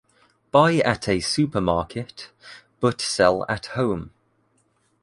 [0.49, 2.31] Buy at a supermarket,
[2.79, 4.09] but sell at home.